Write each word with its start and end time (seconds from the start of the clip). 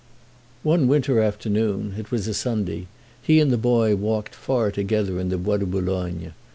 One 0.63 0.87
winter 0.87 1.19
afternoon—it 1.21 2.09
was 2.09 2.27
a 2.27 2.33
Sunday—he 2.33 3.39
and 3.39 3.51
the 3.51 3.55
boy 3.59 3.95
walked 3.95 4.33
far 4.33 4.71
together 4.71 5.19
in 5.19 5.29
the 5.29 5.37
Bois 5.37 5.57
de 5.57 5.67
Boulogne. 5.67 6.33